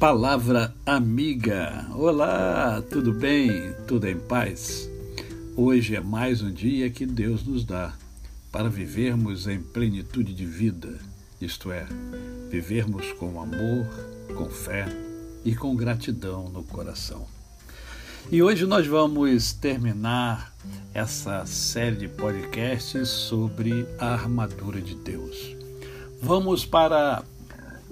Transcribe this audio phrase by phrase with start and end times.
[0.00, 1.86] Palavra amiga.
[1.94, 3.74] Olá, tudo bem?
[3.86, 4.88] Tudo em paz?
[5.54, 7.92] Hoje é mais um dia que Deus nos dá
[8.50, 10.98] para vivermos em plenitude de vida,
[11.38, 11.86] isto é,
[12.48, 13.86] vivermos com amor,
[14.34, 14.86] com fé
[15.44, 17.26] e com gratidão no coração.
[18.32, 20.50] E hoje nós vamos terminar
[20.94, 25.54] essa série de podcasts sobre a armadura de Deus.
[26.22, 27.22] Vamos para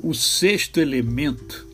[0.02, 1.67] o sexto elemento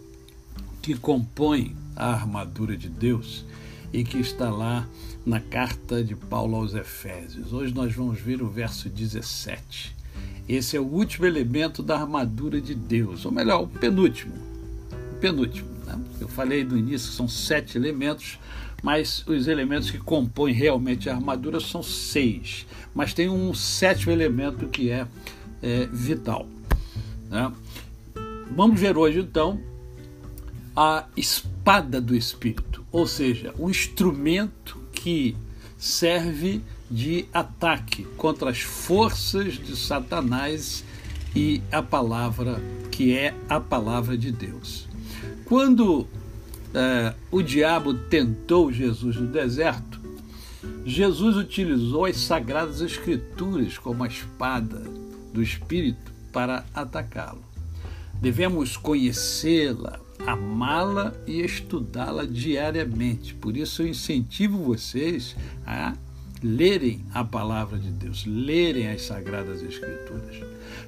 [0.85, 3.43] que compõe a armadura de Deus
[3.91, 4.87] e que está lá
[5.25, 7.55] na carta de Paulo aos Efésios.
[7.55, 9.97] Hoje nós vamos ver o verso 17.
[10.47, 14.35] Esse é o último elemento da armadura de Deus, ou melhor, o penúltimo.
[15.17, 15.71] O penúltimo.
[15.87, 15.99] Né?
[16.21, 18.39] Eu falei no início que são sete elementos,
[18.83, 22.67] mas os elementos que compõem realmente a armadura são seis.
[22.95, 25.07] Mas tem um sétimo elemento que é
[25.63, 26.47] é, vital.
[27.31, 27.51] Né?
[28.55, 29.59] Vamos ver hoje então
[30.77, 35.37] a espada do Espírito, ou seja, um instrumento que
[35.79, 40.85] serve de ataque contra as forças de Satanás
[41.35, 44.87] e a palavra que é a palavra de Deus.
[45.45, 46.07] Quando
[46.73, 50.01] é, o diabo tentou Jesus no deserto,
[50.87, 54.83] Jesus utilizou as sagradas escrituras como a espada
[55.33, 57.43] do Espírito para atacá-lo.
[58.21, 63.35] Devemos conhecê-la, amá-la e estudá-la diariamente.
[63.35, 65.37] Por isso eu incentivo vocês
[65.67, 65.95] a
[66.43, 70.37] lerem a palavra de Deus, lerem as sagradas escrituras.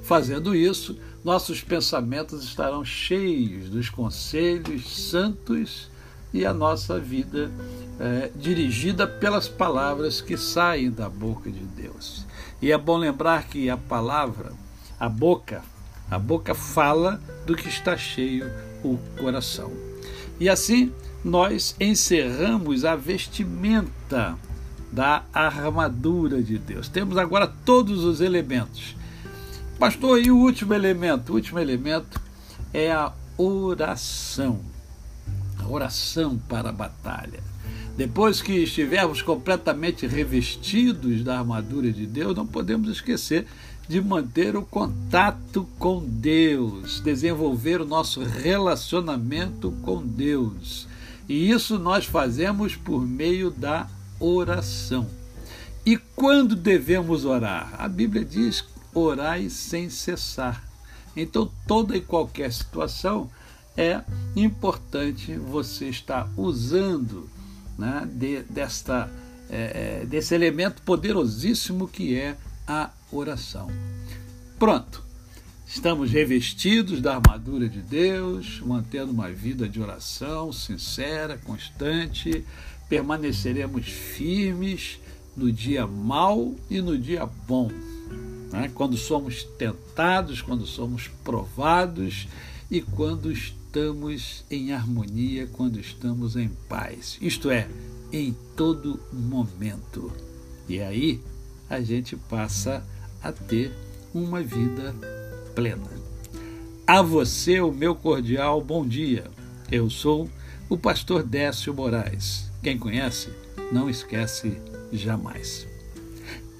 [0.02, 5.90] Fazendo isso, nossos pensamentos estarão cheios dos conselhos santos
[6.32, 7.50] e a nossa vida
[7.98, 12.26] é, dirigida pelas palavras que saem da boca de Deus.
[12.60, 14.52] E é bom lembrar que a palavra,
[15.00, 15.62] a boca,
[16.10, 18.50] a boca fala do que está cheio
[18.92, 19.72] o coração.
[20.38, 20.92] E assim
[21.24, 24.38] nós encerramos a vestimenta
[24.92, 26.88] da armadura de Deus.
[26.88, 28.96] Temos agora todos os elementos.
[29.78, 31.32] Pastor, e o último elemento?
[31.32, 32.20] O último elemento
[32.72, 34.60] é a oração.
[35.58, 37.41] A oração para a batalha.
[37.96, 43.46] Depois que estivermos completamente revestidos da armadura de Deus, não podemos esquecer
[43.88, 50.88] de manter o contato com Deus, desenvolver o nosso relacionamento com Deus.
[51.28, 53.88] E isso nós fazemos por meio da
[54.19, 55.08] oração.
[55.84, 57.75] E quando devemos orar?
[57.78, 60.64] A Bíblia diz: orai sem cessar.
[61.16, 63.30] Então, toda e qualquer situação
[63.76, 64.02] é
[64.34, 67.28] importante você estar usando
[67.78, 69.10] né, de, desta,
[69.48, 72.36] é, desse elemento poderosíssimo que é
[72.66, 73.69] a oração.
[74.59, 75.03] Pronto,
[75.66, 82.44] estamos revestidos da armadura de Deus, mantendo uma vida de oração sincera, constante,
[82.88, 84.99] permaneceremos firmes
[85.37, 87.71] no dia mau e no dia bom.
[88.50, 88.71] Né?
[88.75, 92.26] Quando somos tentados, quando somos provados
[92.71, 97.19] e quando estamos em harmonia, quando estamos em paz.
[97.21, 97.69] Isto é,
[98.10, 100.10] em todo momento.
[100.69, 101.21] E aí
[101.69, 102.84] a gente passa
[103.22, 103.72] a ter
[104.15, 104.94] uma vida
[105.54, 105.91] plena.
[106.87, 109.25] A você, o meu cordial bom dia.
[109.71, 110.31] Eu sou
[110.69, 112.50] o pastor Décio Moraes.
[112.62, 113.28] Quem conhece,
[113.72, 114.60] não esquece
[114.93, 115.66] jamais.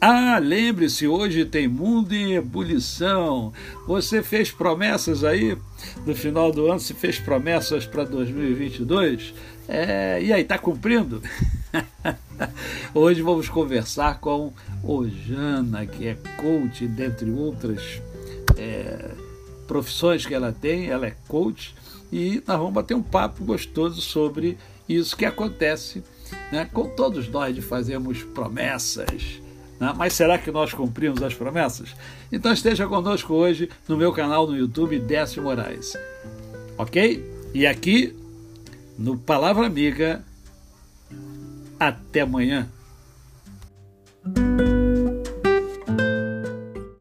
[0.01, 3.53] Ah, lembre-se, hoje tem mundo em ebulição.
[3.87, 5.57] Você fez promessas aí
[6.05, 9.33] no final do ano, se fez promessas para 2022?
[9.69, 11.23] É, e aí, está cumprindo?
[12.95, 18.01] hoje vamos conversar com Ojana, que é coach, dentre outras
[18.57, 19.11] é,
[19.67, 21.75] profissões que ela tem, ela é coach,
[22.13, 24.57] e nós vamos bater um papo gostoso sobre
[24.89, 26.05] isso que acontece
[26.53, 29.41] né, com todos nós de fazermos promessas
[29.79, 29.93] né?
[29.97, 31.95] Mas será que nós cumprimos as promessas?
[32.33, 35.97] Então esteja conosco hoje no meu canal no YouTube Décio Moraes.
[36.79, 37.25] Ok?
[37.55, 38.15] E aqui
[38.99, 40.25] no Palavra Amiga.
[41.79, 42.69] Até amanhã.